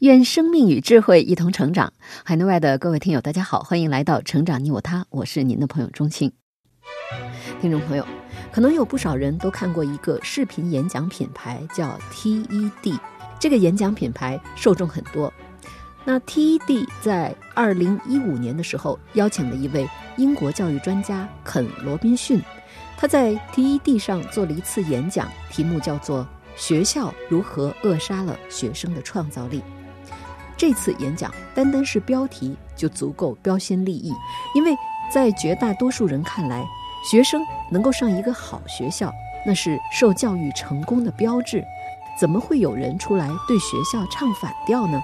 [0.00, 1.90] 愿生命与智慧一同成长。
[2.22, 6.30] 海内外的各位听友，大家好，欢迎来到《成长你我他》，我是您的朋友钟庆。
[7.62, 8.06] 听众朋友，
[8.52, 12.98] 可能有不少人都看过一个视频演讲品牌，叫 TED。
[13.40, 15.32] 这个演讲品牌受众很多。
[16.04, 19.88] 那 TED 在二零一五年的时候，邀请了一位
[20.18, 22.38] 英国教育专家肯·罗宾逊，
[22.98, 26.20] 他在 TED 上做了一次演讲，题目叫做
[26.54, 29.60] 《学校如何扼杀了学生的创造力》。
[30.56, 34.12] 这次演讲单单是标题就足够标新立异，
[34.54, 34.74] 因为
[35.12, 36.64] 在绝大多数人看来，
[37.10, 39.12] 学生能够上一个好学校，
[39.44, 41.62] 那是受教育成功的标志。
[42.18, 45.02] 怎么会有人出来对学校唱反调呢？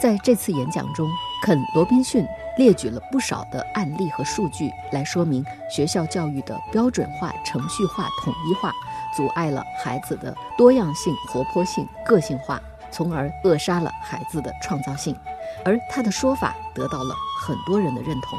[0.00, 1.08] 在这次演讲中，
[1.42, 8.72] 肯·罗宾逊列举了不少的案例和数据，来说明学校教育的标准化、程序化、统一化，
[9.14, 12.60] 阻碍了孩子的多样性、活泼性、个性化。
[12.94, 15.16] 从而扼杀了孩子的创造性，
[15.64, 17.12] 而他的说法得到了
[17.44, 18.38] 很多人的认同。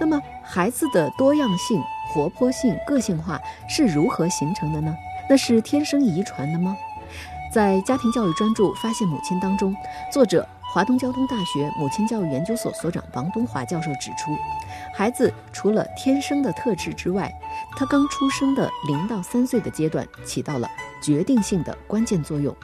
[0.00, 3.38] 那么，孩子的多样性、活泼性、个性化
[3.68, 4.96] 是如何形成的呢？
[5.28, 6.74] 那是天生遗传的吗？
[7.52, 9.76] 在家庭教育专注发现母亲当中，
[10.10, 14.34] 作者华东交通大学母亲教育研究所所长王东华教授指出，
[14.94, 17.30] 孩子除了天生的特质之外，
[17.76, 20.70] 他刚出生的零到三岁的阶段起到了
[21.02, 22.56] 决定性的关键作用。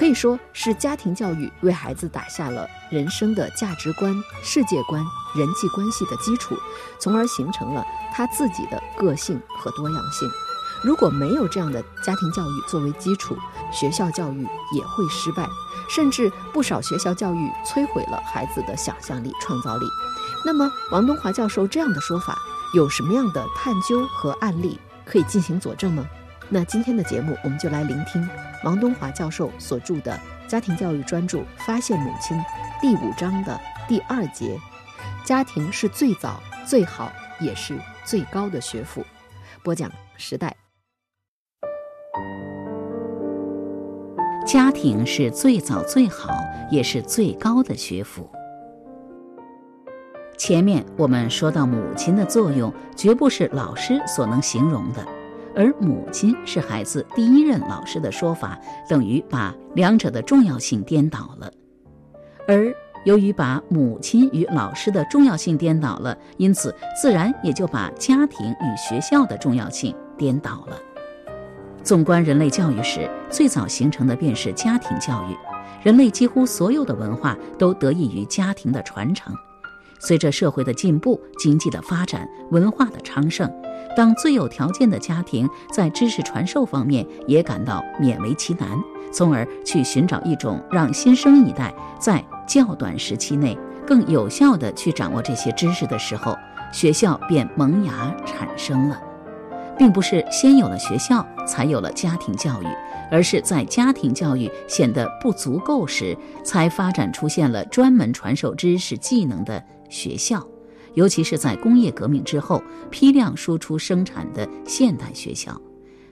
[0.00, 5.04] 可以说是家庭教育为孩子打下了人生的价值观、世界观、
[5.36, 6.56] 人际关系的基础，
[6.98, 10.26] 从而形成了他自己的个性和多样性。
[10.82, 13.36] 如果没有这样的家庭教育作为基础，
[13.70, 15.46] 学校教育也会失败，
[15.90, 19.84] 甚至不少学校教育摧毁了孩子的想象力、创造力。
[20.46, 22.38] 那么，王东华教授这样的说法
[22.74, 26.06] 有什么样的探究和案例可以进行佐证吗？
[26.48, 28.26] 那今天的节目，我们就来聆听。
[28.62, 30.12] 王东华教授所著的
[30.50, 32.36] 《家庭教育专著发现母亲》
[32.80, 34.58] 第五章的第二节：
[35.24, 37.10] 家庭是最早、最好，
[37.40, 39.02] 也是最高的学府。
[39.62, 40.54] 播讲时代。
[44.46, 46.34] 家庭是最早、最好，
[46.70, 48.28] 也是最高的学府。
[50.36, 55.06] 前面我们说到，母亲的作用绝不是老师所能形容的。
[55.54, 61.50] 而母亲是孩子第一任老师的说法，等于把两者的重要性颠倒了。
[62.46, 62.74] 而
[63.04, 70.76] 由于把母亲与老师的重要性颠倒了，因此自然也就把家庭与学校的重要性颠倒了。
[71.82, 75.36] 纵观人类教育史，最早形成的便是家庭教育。
[75.82, 79.34] 人类几乎所有的文化都得益于家庭的传承。
[79.98, 83.50] 随着社会的进步、经济的发展、文化的昌盛。
[83.96, 88.78] 当最有条件的家庭在知识传授方面也感到勉为其难，
[89.12, 96.36] 从而去寻找一种让新生一代在较短时期内更有效地去掌握这些知识的时候，
[96.72, 99.00] 学校便萌芽产生了。
[99.76, 102.66] 并不是先有了学校才有了家庭教育，
[103.10, 106.14] 而是在家庭教育显得不足够时，
[106.44, 110.46] 才发展出现了专门传授知识技能的学校。
[110.94, 115.60] 尤其是在工业革命之后，批量输出生产的现代学校，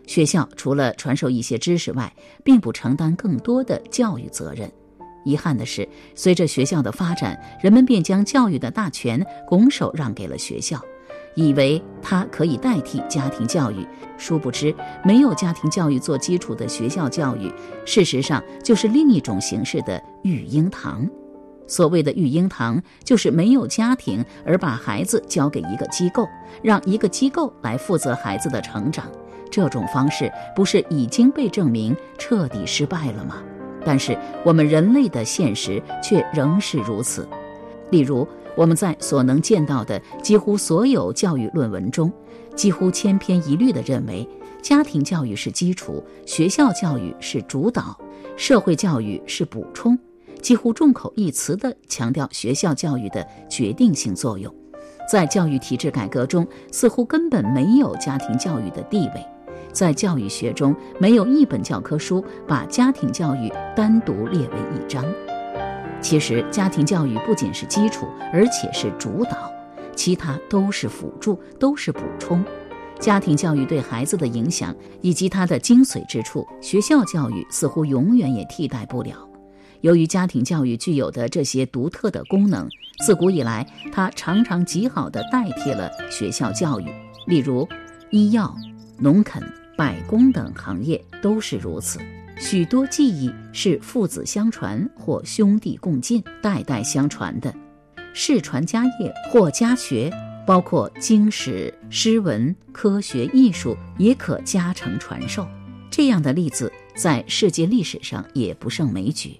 [0.06, 2.12] 学校除了传授一些知识外，
[2.44, 4.70] 并不承担更多的教育责任。
[5.24, 10.80] 遗憾的是，随着学校的发展，人们便将教育的大权拱手让给了学校，
[11.34, 13.86] 以为它可以代替家庭教育。
[14.16, 14.74] 殊不知，
[15.04, 17.52] 没有家庭教育做基础的学校教育，
[17.84, 21.06] 事实上就是另一种形式的育婴堂。
[21.68, 26.26] 所谓的育婴堂，就是没有家庭而把孩子交给一个机构，
[26.62, 29.06] 让一个机构来负责孩子的成长。
[29.50, 33.36] 这种方式不是已经被证明彻底失败了吗？
[33.84, 37.26] 但是我们人类的现实却仍是如此。
[37.90, 38.26] 例如，
[38.56, 42.12] 我们在所能见到的几乎所有教育论文中，
[42.54, 44.28] 几乎千篇一律地认为，
[44.60, 47.98] 家庭教育是基础，学校教育是主导，
[48.36, 49.98] 社会教育是补充。
[50.40, 54.54] 几乎众口一词地强调学校教育的决定性作用，
[55.10, 59.26] 在教育体制改革中，似乎根本没有家庭教育的地位，
[59.72, 65.04] 在教育学中没有一本教科书把家庭教育单独列为一章。
[66.00, 69.52] 其实，家庭教育不仅是基础，而且是主导，
[69.96, 72.42] 其他都是辅助，都是补充。
[73.00, 79.27] 家庭教育对孩子的影响以及它的精髓之处，学校教育似乎永远也替代不了。
[79.80, 82.68] 由于家庭教育具有的这些独特的功能，
[83.04, 86.86] 自古以来，它常常极好地代替了学校教育。
[87.26, 87.68] 例如，
[88.10, 88.54] 医药、
[88.98, 89.42] 农垦、
[89.76, 92.00] 百工等行业都是如此。
[92.40, 97.52] 许多技艺是父子相传或兄弟共进、代代相传的，
[98.14, 100.10] 世传家业或家学，
[100.46, 105.46] 包括经史、诗文、科学、艺术，也可加成传授。
[105.90, 109.38] 这样的例子在世界历史上也不胜枚举，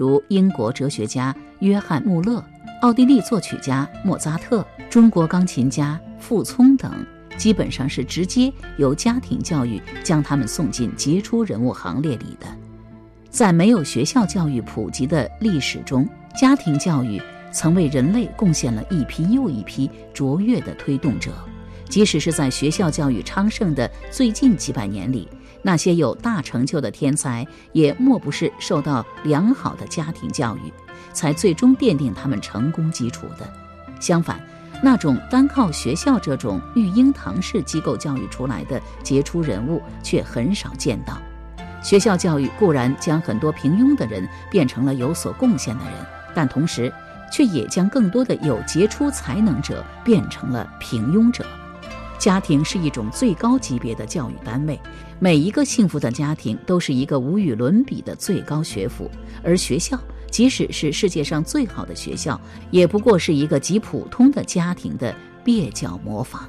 [0.00, 2.42] 如英国哲学家约翰·穆勒、
[2.80, 6.90] 奥地利作曲家莫扎特、中国钢琴家傅聪等。
[7.36, 12.46] 基本上是直接由家庭教育将他们送进杰出人物行列里的。
[13.28, 17.20] 在没有学校教育普及的历史中，家庭教育
[17.52, 21.30] 曾为人类贡献了一批又一批卓越的推动者。
[21.90, 25.28] 即使是在学校教育昌盛的最近几百年里，
[25.62, 30.72] 那些有大成就的天才也莫不是受到良好的家庭教育，
[31.12, 33.52] 才最终奠定他们成功基础的。
[34.00, 34.40] 相反，
[34.82, 41.18] 那种单靠学校这种育婴堂式机构教育出来的杰出人物却很少见到。
[41.82, 45.94] 学校教育固然将很多平庸的人变成了有所贡献的人，
[46.34, 46.92] 但同时
[47.32, 51.44] 却也将更多的有杰出才能者变成了平庸者。
[52.18, 54.78] 家庭是一种最高级别的教育单位，
[55.22, 59.10] 每一个幸福的家庭都是一个无与伦比的最高学府，
[59.44, 60.00] 而学校。
[60.30, 62.40] 即使是世界上最好的学校，
[62.70, 65.14] 也不过是一个极普通的家庭的
[65.44, 66.48] 蹩脚模仿。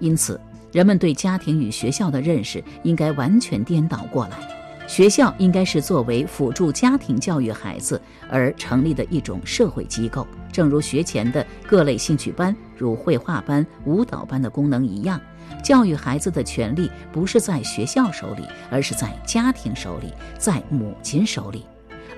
[0.00, 0.38] 因此，
[0.70, 4.53] 人们对家庭与学校的认识应该完全颠倒过来。
[4.86, 15.20] 学校应该是作为辅助家庭教育孩子而成立的一种社会机构，正如学前的各类兴趣班，如绘画班、舞蹈班的功能一样。
[15.62, 21.64] 教育孩子的权利不是在学校手里，而是在家庭手里，在母亲手里。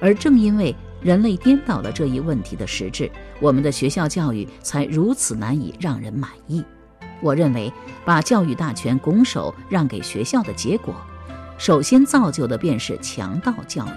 [0.00, 3.10] 而正因为人类颠倒了这一问题的实质，
[3.40, 6.64] 我们的学校教育才如此难以让人满意。
[7.22, 7.72] 我认为，
[8.04, 10.94] 把教育大权拱手让给学校的结果，
[11.58, 13.90] 首先造就的便是强盗教育。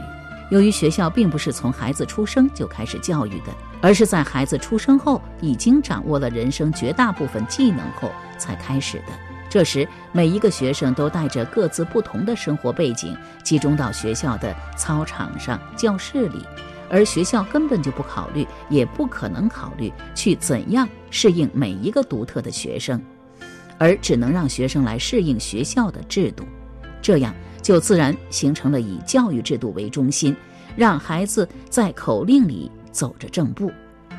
[0.50, 9.14] 由于学校并不是从孩子出生就开始教育的，而是在孩子出生后已经掌握了人生绝大部分技能后才开始的。
[9.48, 16.44] 这时，每一个学生都带着各自不同的生活背景，集中到学校的操场上、教室里，
[16.90, 23.00] 而学校根本就不考虑，也不可能考虑去怎样适应每一个独特的学生，
[23.78, 26.44] 而只能让学生来适应学校的制度。
[27.02, 27.34] 这样
[27.70, 30.36] 就自然形成了以教育制度为中心，
[30.76, 33.72] 让孩子在口令里走着正步，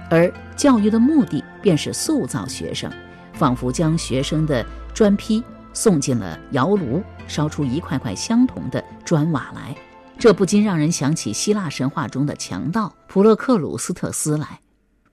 [0.08, 2.88] 而教育的目的便是塑造学生，
[3.32, 4.64] 仿佛将学生的。
[4.94, 5.42] 砖坯
[5.72, 9.76] 送进了窑炉，烧出一块块相同的砖瓦来，
[10.16, 14.60] 这不禁让人想起希腊神话中的强盗普洛克鲁斯特斯来。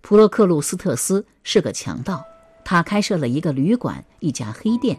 [0.02, 2.24] 普洛克鲁斯特斯是个强盗，
[2.64, 4.96] 他开设了一个旅馆，一家黑店。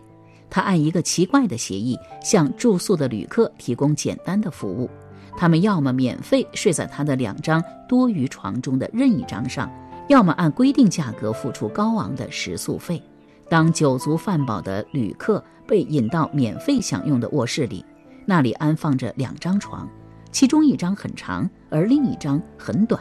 [0.51, 4.89] 他按一个奇怪的协议，向住宿的旅客提供简单的服务。
[5.37, 9.71] 他们要么免费睡在他的两张多余床中的任意张上，
[10.09, 13.01] 要么按规定价格付出高昂的食宿费。
[13.49, 17.85] 当酒足饭饱的旅客被引到免费享用的卧室里，
[18.27, 19.89] 那里安放着两张床，
[20.33, 23.01] 其中一张很长，而另一张很短。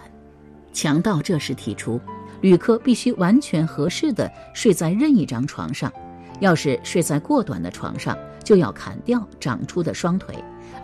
[0.71, 1.99] 强盗这时提出，
[2.41, 5.91] 旅客必须完全合适的睡在任意张床上，
[6.39, 10.35] 要是睡在过短的床上，就要砍掉长出的双腿；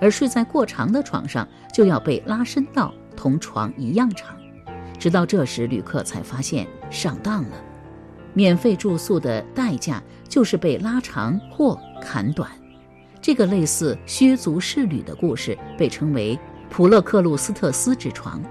[0.02, 4.36] 而睡在过长的床上，就要被拉伸到同床一样长。
[5.00, 7.56] 直到这时，旅客才发现上当了。
[8.34, 12.50] 免费住宿的代价就是被拉长或砍短，
[13.22, 18.42] 这个类似削足适履的故事被称为普勒克鲁斯特斯之床。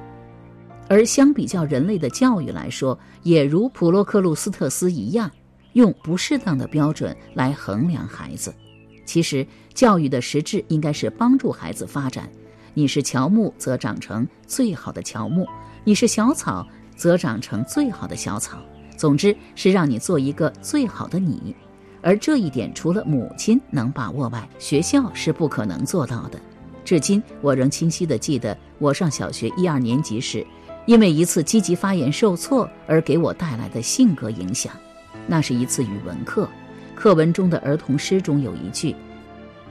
[0.88, 5.30] 而相比较人类的教育来说，也如普洛克鲁斯特斯一样，
[5.74, 8.54] 用不适当的标准来衡量孩子。
[9.04, 12.28] 其实，教育的实质应该是帮助孩子发展。
[12.74, 15.44] 你是乔木，则长成最好的乔木；
[15.84, 18.58] 你是小草，则长成最好的小草。
[18.96, 21.54] 总之是让你做一个最好的你，
[22.00, 26.38] 而这一点除了母亲能把握外，学校是不可能做到的。
[26.84, 30.46] 至今我仍清晰地记得，我上小学一二年级时，
[30.86, 34.72] 因为一次积极发言受挫而给我带来的性格影响。
[35.26, 36.48] 那是一次语文课，
[36.94, 38.94] 课文中的儿童诗中有一句：“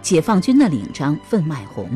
[0.02, 1.88] 解放军的领章分外红。”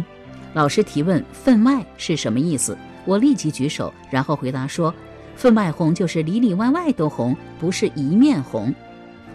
[0.53, 2.77] 老师提问“分外”是什么意思？
[3.05, 4.93] 我立即举手，然后回答说
[5.35, 8.73] ：“分外红就是里里外外都红，不是一面红。”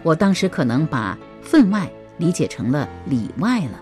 [0.03, 3.81] 我当时可能把分外理解成了里外了，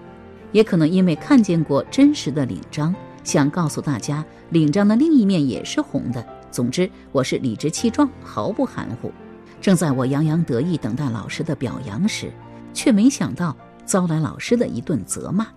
[0.51, 2.93] 也可能因为看见过真实的领章，
[3.24, 6.25] 想告诉大家领章的另一面也是红的。
[6.51, 9.12] 总之，我是理直气壮，毫不含糊。
[9.62, 12.32] 正在我洋洋得意等待老师的表扬时，
[12.74, 15.48] 却没想到遭来老师的一顿责骂。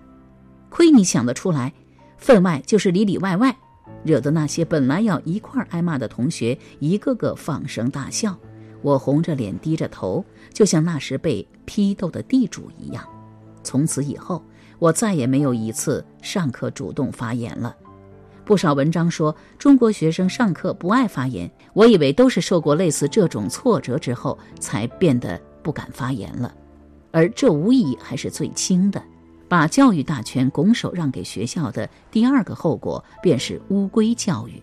[0.69, 1.73] 亏你想得出来，
[2.19, 3.57] 分外就是里里外外，
[4.05, 8.37] 惹得那些本来要一块挨骂的同学一个个放声大笑。
[8.81, 13.05] 我红着脸低着头，就像那时被批斗的地主一样。
[13.63, 14.43] 从此以后，
[14.81, 17.77] 我再也没有一次上课主动发言了。
[18.45, 26.53] 不少文章说中国学生上课不爱发言，我以为都是受过类似这种挫折之后才变得不敢发言了，
[27.13, 29.03] 而这无疑还是最轻的。
[29.49, 34.61] 把教育大权拱手让给学校的第二个后果便是乌龟教育。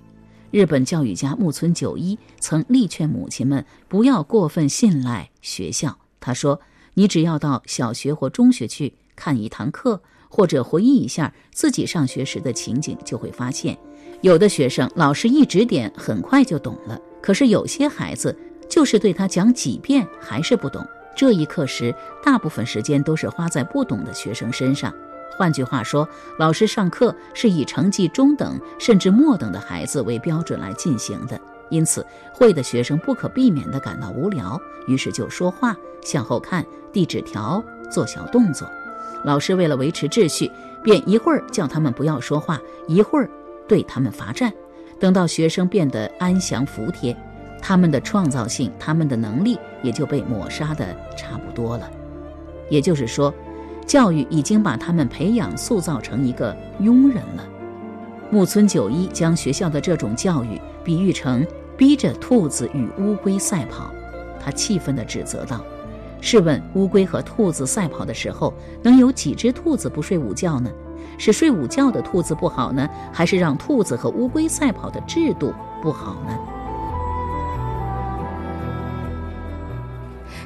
[0.51, 5.95] 日本教育家木村久一曾力劝母亲们不要过分信赖学校。
[6.19, 6.59] 他说
[6.95, 13.77] ：“你只要到小学或中学去看一堂课。”或者回忆一下自己上学时的情景，就会发现，
[14.21, 18.33] 有的学生老师一指点，很快就懂了；可是有些孩子，
[18.69, 20.85] 就是对他讲几遍还是不懂。
[21.15, 21.93] 这一课时，
[22.23, 24.93] 大部分时间都是花在不懂的学生身上。
[25.37, 26.07] 换句话说，
[26.37, 38.69] 老师上课是以成绩中等甚至末等的孩子为标准来进行的，因此会的学生不可避免地感到无聊，于是就说话、向后看、递纸条、做小动作。
[39.23, 40.51] 老师为了维持秩序，
[40.83, 43.29] 便一会儿叫他们不要说话，一会儿
[43.67, 44.51] 对他们罚站。
[44.99, 47.15] 等到学生变得安详服帖，
[47.61, 51.89] 他们的创造性、他们的能力也就被抹杀的差不多了。
[52.69, 53.33] 也就是说，
[53.85, 57.47] 教育已经把他们培养、塑造成一个庸人了。
[58.29, 61.45] 木村久一将学校的这种教育比喻成
[61.75, 63.89] 逼着兔子与乌龟赛跑，
[64.39, 65.63] 他气愤地指责道。
[66.21, 70.69] 试问，乌龟和兔子赛跑的时候，能有几只兔子不睡午觉呢？
[71.17, 76.37] 是睡午觉的兔子不好呢，还是让兔子和乌龟赛跑的制度不好呢？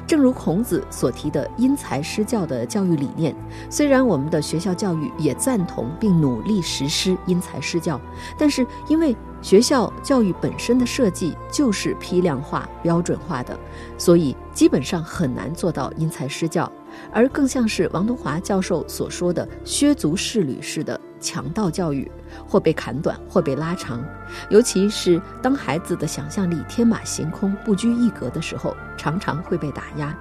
[0.06, 3.34] 正如孔子所提的“因材施教”的教育理念，
[3.70, 8.00] 虽然我们的学校教育也赞同并努力实施因材施教，
[8.38, 13.58] 但是因为学校教育本身的设计就是批量化、标准化的，
[13.96, 16.70] 所以基本上很难做到因材施教，
[17.10, 22.10] 而更像是王东华教授所说的“削足适履式的”强盗教育。
[22.48, 24.02] 或被砍短，或被拉长，
[24.50, 30.12] 尤其是当孩子的想象力天马行空、不拘一格的时候，常常会被打压。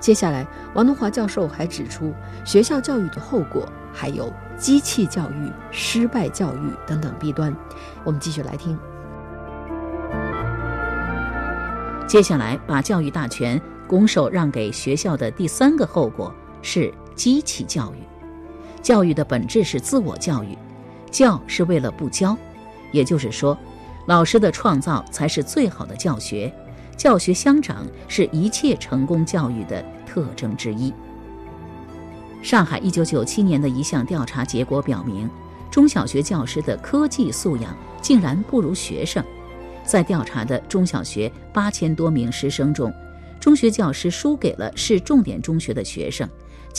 [0.00, 7.54] 接下来，王东华教授还指出，学校教育的后果还有机器教育、失败教育等等弊端。
[8.02, 8.78] 我们继续来听。
[12.06, 17.98] 接下来，把教育大权拱手让给学校的第三个后果是机器教育。
[18.88, 20.56] 教育的本质是自我教育。
[21.10, 22.34] 教是为了不教，
[22.90, 23.54] 也就是说，
[24.06, 26.50] 老师的创造才是最好的教学。
[26.96, 30.90] 教学相长是一切成功教育的特征之一。
[32.40, 35.28] 上海一九九七年的一项调查结果表明，
[35.70, 39.22] 中小学教师的科技素养竟然不如学生。
[39.84, 42.90] 在调查的中小学八千多名师生中，
[43.38, 46.26] 中学教师输给了市重点中学的学生，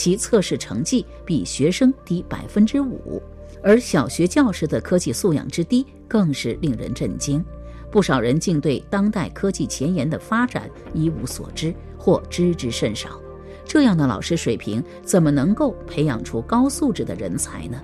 [0.00, 3.22] 其测试成绩比学生低百分之五。
[3.62, 7.44] 而小学教师的科技素养之低，更是令人震惊。
[7.90, 13.20] 不少人竟对当代科技前沿的发展一无所知，或知之甚少。
[13.66, 17.78] 这样的老师水平，怎么能够培养出高素质的人才呢？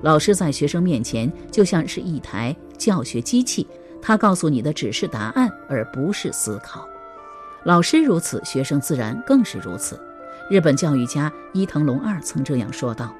[0.00, 3.66] 老师在学生面前就像是一台教学机器，
[4.00, 6.88] 他告诉你的只是答案，而不是思考。
[7.62, 10.00] 老师如此，学生自然更是如此。
[10.52, 13.10] 日本教育家伊藤隆二曾这样说道。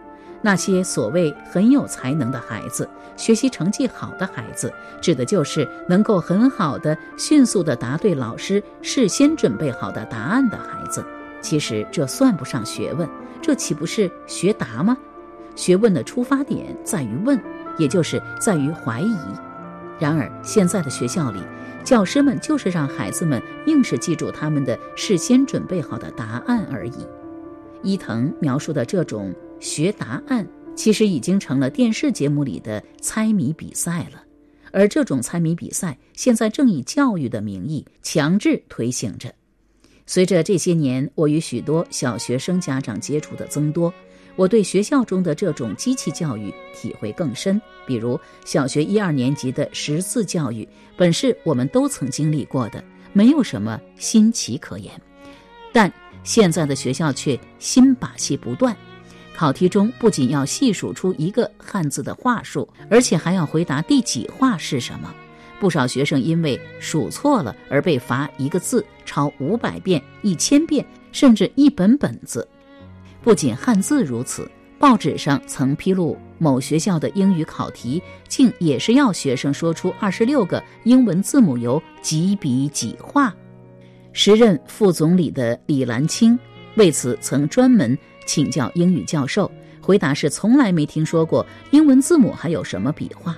[0.43, 2.87] 那些所谓很有才能的孩子，
[3.17, 4.71] 学习成绩好的孩子，
[5.01, 11.03] 指的就是能够很好的、迅速地答对老师事先准备好的答案的孩子。
[11.41, 13.09] 其实这算不上学问，
[13.41, 14.95] 这岂不是学答吗？
[15.57, 17.43] 学问的出发点在于问，
[17.79, 19.17] 也就是在于怀疑。
[19.99, 21.41] 然而现在的学校里，
[21.83, 27.07] 教师们就是让孩子们硬是记住他们的事先准备好的答案而已。
[27.83, 29.35] 伊藤描述的这种。
[29.62, 34.21] 学答案其实已经成了电视节目里的猜谜比赛了，
[34.73, 39.33] 而这种猜谜比赛现在正以教育的名义强制推行着。
[40.05, 43.95] 随着这些年我与许多小学生家长接触的增多，
[44.35, 47.62] 我对学校中的这种机器教育体会更深。
[47.87, 54.91] 比如小学一二年级的识字教育，本是我们都曾经历过的，没有什么新奇可言。
[55.73, 55.91] 但
[56.25, 58.76] 现在的学校却新把戏不断，
[59.37, 65.12] 考题中不仅要细数出一个汉字的画数，而且还要回答第几画是什么。
[65.59, 72.47] 不少学生因为数错了而被罚一个字抄五百遍、一千遍，甚至一本本子。
[73.23, 83.33] 不仅汉字如此，报纸上曾披露某学校的英语考题，竟也是要学生说出二十六个英文字母由几笔几画。
[84.12, 86.38] 时任副总理的李兰清
[86.76, 89.50] 为此曾专门请教英语教授，
[89.81, 93.37] 回答是从来没听说过英文字母还有什么笔画。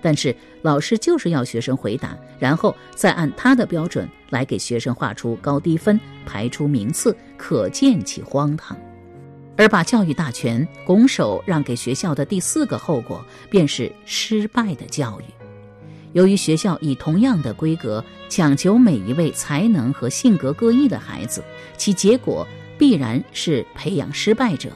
[0.00, 8.76] 但是老师就是要学生回答，然后再按他的标准来给学生画出高低分，排出名次，可见其荒唐。
[9.56, 15.41] 而把教育大权拱手让给学校的第四个后果，便是失败的教育。
[16.12, 21.42] 由于学校以同样的规格强求每一位才能和性格各异的孩子，
[21.76, 22.46] 其结果
[22.78, 24.70] 必然是培养失败者。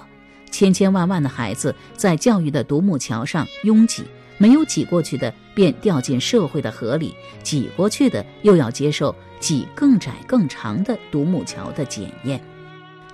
[0.50, 4.04] 千千万万的孩子在教育的独木桥上拥挤。
[4.38, 12.38] 没有挤过去的，便掉进社会的河里；挤过去的，又要接受挤更窄更长的独木桥的检验。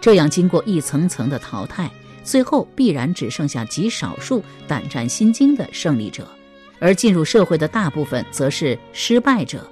[0.00, 1.88] 这样经过一层层的淘汰，
[2.24, 6.26] 最后必然只剩下极少数胆战心惊的胜利者，
[6.82, 9.64] 而进入社会的大部分则是失败者。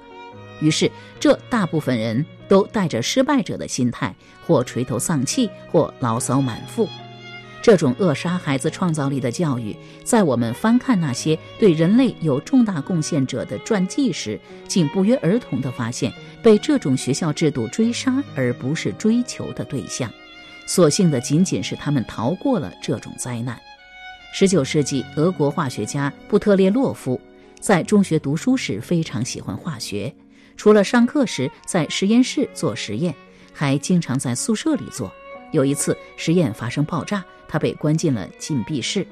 [0.61, 0.89] 于是，
[1.19, 4.15] 这大部分人都带着失败者的心态，
[4.47, 6.87] 或垂头丧气，或牢骚满腹。
[7.61, 20.09] 这种扼杀孩子创造力的教育，在我们翻看那些对人类有重大贡献者的传记时，竟不约而同地发现，被这种学校制度追杀而不是追求的对象，
[20.65, 23.59] 所幸的仅仅是他们逃过了这种灾难。
[24.33, 27.19] 十九世纪，俄国化学家布特列洛夫
[27.59, 30.13] 在中学读书时非常喜欢化学，
[30.55, 33.13] 除了上课时在实验室做实验，
[33.53, 35.11] 还经常在宿舍里做。
[35.51, 37.23] 有一次实验发生爆炸。
[37.51, 39.05] 他被关进了禁闭室，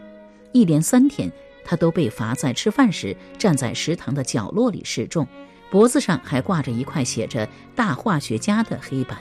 [0.54, 1.30] 一连三天，
[1.66, 5.28] 他都被罚在吃饭时站在食堂的角落里示众，
[5.70, 9.20] 脖子上还挂着一块写着“大化学家”的黑板。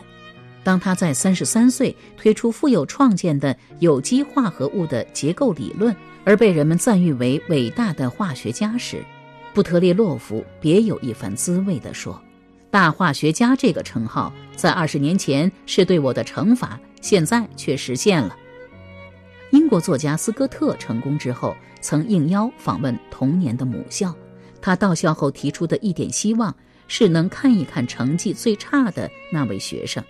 [0.69, 9.03] 当他在三十三岁推出富有创建的有机化合物的结构理论，而被人们赞誉为伟大的化学家时，
[9.55, 12.21] 布特列洛夫别有一番滋味地说
[12.71, 18.37] ：“大化学家这个称号，在二十年前是对我的惩罚，现在却实现了。”
[19.53, 24.15] 英国作家斯科特成功之后，曾应邀访问童年的母校。
[24.61, 26.55] 他到校后提出的一点希望
[26.89, 30.05] 是能看一看成绩最差的那位学生。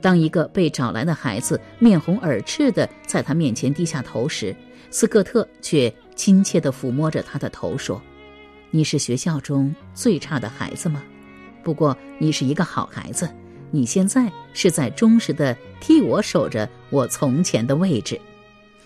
[0.00, 4.54] 当一个被找来的孩子面红耳赤地在他面前低下头时，
[4.90, 8.00] 斯科特却亲切地抚摸着他的头说
[8.70, 11.02] ：“你是学校中最差的孩子吗？
[11.62, 13.28] 不过你是一个好孩子。
[13.70, 18.18] 你现在是在忠实地替我守着我从前的位置。”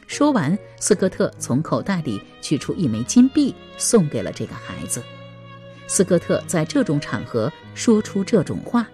[0.08, 5.02] 说完，斯科特从口袋里取出一枚金币，送给了这个孩子。
[5.86, 8.86] 斯科特在这种场合说出这种话，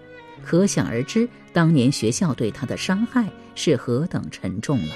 [0.49, 4.95] 可想而知，当年学校对他的伤害是何等沉重了。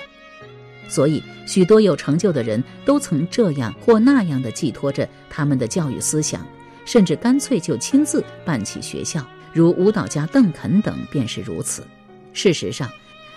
[0.89, 6.43] 所以，许多有成就的人都曾这样或那样的寄托着他们的教育思想，
[6.85, 11.85] 甚至干脆就亲自办起学校，如舞蹈家邓肯等便是如此。
[12.33, 12.89] 事实上，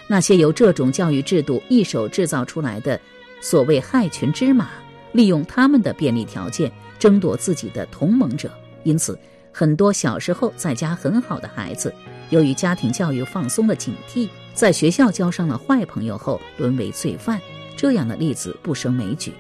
[0.07, 2.99] 那些由这种教育制度一手制造出来的
[3.43, 4.71] 所谓害群之马，
[5.13, 8.51] 利用他们的便利条件争夺自己的同盟者。
[8.85, 9.19] 因此，
[9.59, 11.91] 很多小时候在家很好的孩子，
[12.29, 17.41] 由于家庭教育放松了警惕，在学校交上了坏朋友后，沦为罪犯。
[17.75, 19.33] 这样的例子不胜枚举。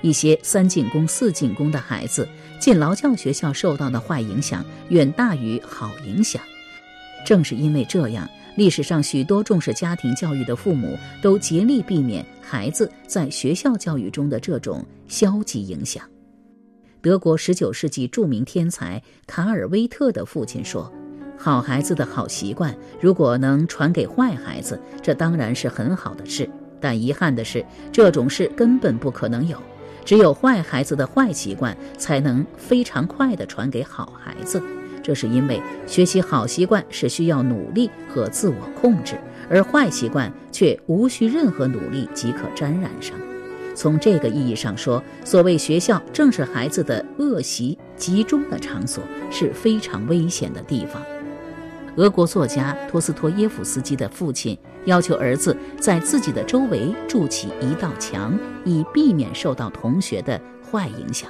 [0.00, 2.26] 一些三进宫、四进宫的孩子
[2.58, 6.40] 进劳教学校受到的坏影响远大于好影响。
[7.26, 8.26] 正是因为这样。
[8.56, 16.02] 历史上许多重视家庭教育的父母都竭力避免孩子在学校教育中的这种消极影响。
[17.00, 20.92] 德国19世纪著名天才卡尔威特的父亲说
[21.38, 26.48] ：“好孩子的好习惯，如果能传给坏孩子，这当然是很好的事。
[26.80, 29.56] 但遗憾的是，这种事根本不可能有。
[30.04, 34.60] 只有坏孩子的坏习惯，才能非常快地传给好孩子。”
[35.00, 39.16] 这是因为学习好习惯是需要努力和自我控制，
[39.48, 43.16] 而坏习惯却无需任何努力即可沾染上。
[43.78, 51.00] 从这个意义上说，所谓学校正是孩子的恶习集中的场所，是非常危险的地方。
[51.94, 61.28] 俄国作家托斯托耶夫斯基的父亲要求儿子在自己的周围筑起一道墙，以避免受到同学的坏影响；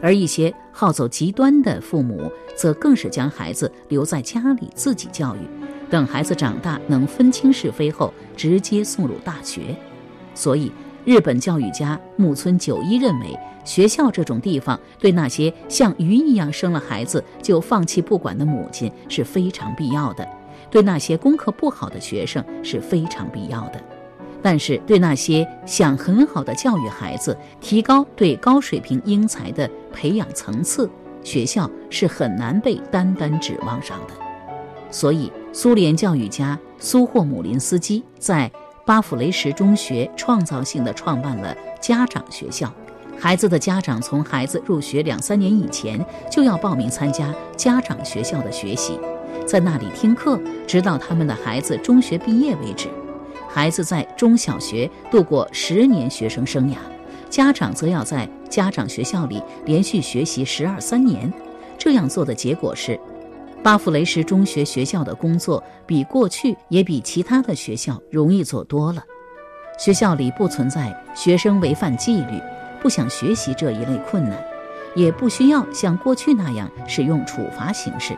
[0.00, 5.40] 而一些好走极端的父母则更是将孩子留在家里自己教育，
[5.90, 9.74] 等孩子长大能分清是非后，直接送入大学。
[10.32, 10.70] 所以，
[11.10, 13.36] 日本教育家木村久一认为。
[13.64, 20.24] 学校这种地方，对那些像鱼一样生了孩子就放弃不管的母亲是非常必要的；
[20.70, 23.82] 对那些功课不好的学生是非常必要的。
[24.40, 30.88] 但是，对那些想很好的教育孩子、提高对高水平英才的培养层次，
[31.24, 34.14] 学校是很难被单单指望上的。
[34.92, 38.50] 所以，苏联教育家苏霍姆林斯基在
[38.90, 42.68] 巴甫雷什中学创造性的创办了家长学校。
[43.16, 48.98] 孩子的家长从孩子入学两三年以前就要报名参加家长学校的学习，
[49.46, 52.88] 在那里听课，直到他们的孩子中学毕业为止。
[53.48, 56.78] 孩子在中小学度过十年学生生涯，
[57.28, 61.32] 家长则要在家长学校里连续学习十二三年。
[61.78, 62.98] 这样做的结果是，
[63.62, 69.02] 巴弗雷什中学学校的工作比过去也比其他的学校容易做多了。
[69.78, 72.40] 学校里不存在学生违反纪律。
[72.82, 74.42] 不想学习这一类困难，
[74.94, 78.16] 也不需要像过去那样使用处罚形式。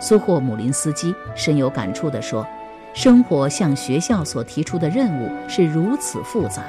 [0.00, 2.44] 苏霍姆林斯基深有感触地说
[2.92, 6.64] ：“生活向学校所提出的任务是如此复杂，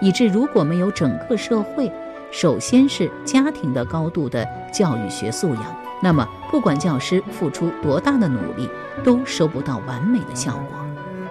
[0.00, 1.92] 以致如果没有整个社会，
[2.30, 8.68] 首先是家庭的高度的教育学素养，那么不管教师付出多大的努力，
[9.04, 10.64] 都收不到完美的效果。”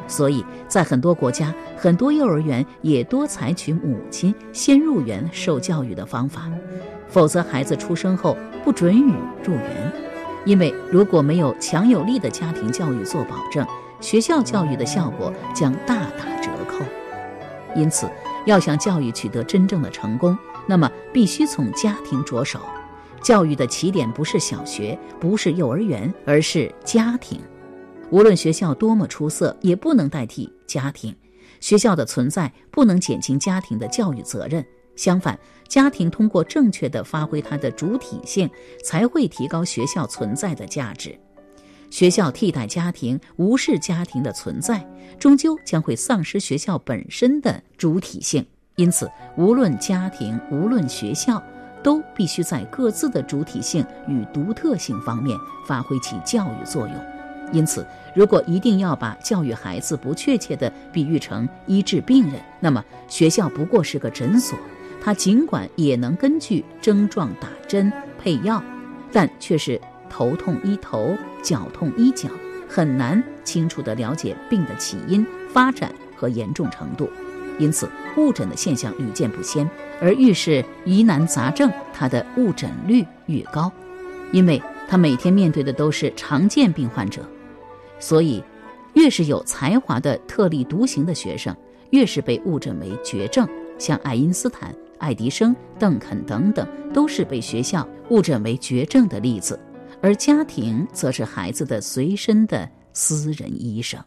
[0.07, 6.49] 所以在很多国家，很多幼儿园也多采取母亲先入园受教育的方法，
[7.07, 9.91] 否则孩子出生后不准予入园。
[10.43, 13.65] 因为如果没有强有力的家庭教育做保证，
[14.01, 16.84] 学校教育的效果将大打折扣。
[17.73, 18.10] 因此，
[18.45, 22.60] 要想教育取得真正的成功，那么必须从家庭着手。
[23.21, 27.39] 教育的起点不是小学，不是幼儿园，而是家庭。
[28.10, 31.15] 无论学校多么出色，也不能代替家庭。
[31.60, 38.49] 学校的存在不能减轻家庭的教育责任，相反，家庭通过正确的发挥它的主体性，
[38.84, 41.17] 才会提高学校存在的价值。
[41.91, 44.84] 学校替代家庭，无视家庭的存在，
[45.19, 48.43] 终究将会丧失学校本身的主体性。
[48.77, 51.41] 因此，无论家庭，无论学校，
[51.84, 56.96] 都必须在各自的主体性与独特性方面发挥起教育作用。
[57.52, 64.58] 因此，如果一定要把教育孩子不确切地比喻成医治病人，那么学校不过是个诊所。
[65.04, 68.63] 它尽管也能根据症状打针配药，
[69.12, 72.30] 但却是头痛医头，脚痛医脚，
[72.70, 77.10] 很难清楚地了解病的起因、发展和严重程度。
[77.60, 79.70] 因此，误诊的现象屡见不鲜，
[80.01, 83.71] 而越是疑难杂症，他的误诊率越高，
[84.33, 87.23] 因为他每天面对的都是常见病患者。
[87.99, 88.43] 所以，
[88.95, 91.55] 越是有才华的特立独行的学生，
[91.91, 93.47] 越是被误诊为绝症。
[93.77, 99.59] 像爱因斯坦、爱迪生、邓肯等等，都是被学校误诊为绝症的例子。
[100.01, 104.03] 而家庭则是孩子的随身的私人医生。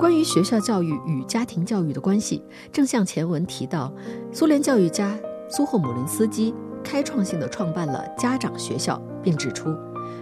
[0.00, 3.92] 关于学校教育与家庭教育的关系，正像前文提到，
[4.32, 5.14] 苏联教育家
[5.50, 6.54] 苏霍姆林斯基。
[6.82, 9.68] 开创性的创办了家长学校，并指出，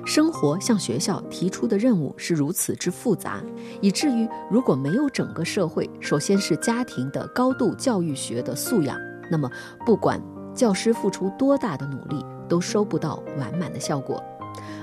[0.05, 3.41] 生活向学校提出的任务是如此之复杂，
[3.81, 8.99] 以至于如果没有整个社会，首先是家庭的高度教育学的素养，
[9.31, 9.49] 那么
[9.87, 10.21] 不管
[10.53, 14.21] 教师付出多大的努力，都收不到完满的效果。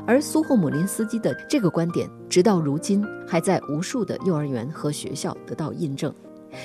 [0.07, 6.13] 而苏霍姆林斯基的这个观点，直到如今还在无数的幼儿园和学校得到印证。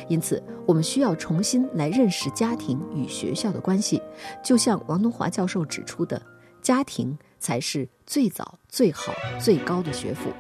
[0.09, 4.01] 因此，我们需要重新来认识家庭与学校的关系。
[4.45, 6.21] 就像王东华教授指出的，
[6.63, 10.31] 家庭才是最早、最好、最高的学府。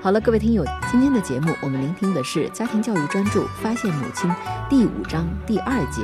[0.00, 4.30] 好了，各位听友，今天的节目我们聆听的是家庭教育专注《发现母亲》
[4.70, 6.00] 第五章第二节：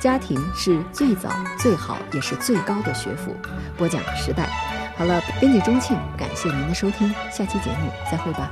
[0.00, 3.32] 家庭是最早、最好也是最高的学府。
[3.76, 4.77] 播讲时代。
[4.98, 8.50] 好了，编辑钟庆，感谢您的收听，下期节目再会吧。